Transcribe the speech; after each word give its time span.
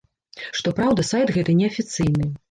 Што 0.61 0.71
праўда, 0.79 1.03
сайт 1.09 1.33
гэты 1.35 1.55
неафіцыйны. 1.59 2.25